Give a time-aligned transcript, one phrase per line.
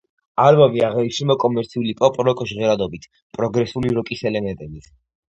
[0.43, 3.05] ალბომი აღინიშნება კომერციული პოპ-როკ ჟღერადობით,
[3.39, 4.89] პროგრესული როკის ელემენტებით.